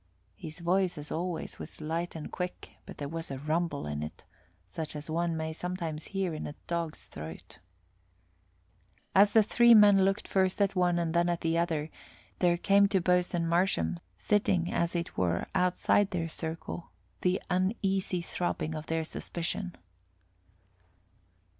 His 0.35 0.57
voice, 0.57 0.97
as 0.97 1.11
always, 1.11 1.59
was 1.59 1.79
light 1.79 2.15
and 2.15 2.31
quick, 2.31 2.71
but 2.87 2.97
there 2.97 3.07
was 3.07 3.29
a 3.29 3.37
rumble 3.37 3.85
in 3.85 4.01
it, 4.01 4.23
such 4.65 4.95
as 4.95 5.11
one 5.11 5.37
may 5.37 5.53
sometimes 5.53 6.05
hear 6.05 6.33
in 6.33 6.47
a 6.47 6.55
dog's 6.65 7.03
throat. 7.05 7.59
As 9.13 9.33
the 9.33 9.43
three 9.43 9.75
men 9.75 10.03
looked 10.03 10.27
first 10.27 10.59
at 10.59 10.75
one 10.75 10.97
and 10.97 11.13
then 11.13 11.29
at 11.29 11.45
another, 11.45 11.91
there 12.39 12.57
came 12.57 12.87
to 12.87 12.99
Boatswain 12.99 13.45
Marsham, 13.47 13.99
sitting 14.15 14.73
as 14.73 14.95
it 14.95 15.17
were 15.19 15.45
outside 15.53 16.09
their 16.09 16.29
circle, 16.29 16.89
the 17.21 17.39
uneasy 17.51 18.23
throbbing 18.23 18.73
of 18.73 18.87
their 18.87 19.03
suspicion. 19.03 19.75